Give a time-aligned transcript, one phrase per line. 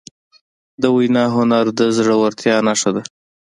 [0.81, 3.01] د وینا هنر د زړهورتیا نښه ده.